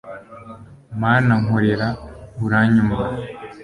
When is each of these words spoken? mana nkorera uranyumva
mana 1.01 1.31
nkorera 1.41 1.87
uranyumva 2.45 3.03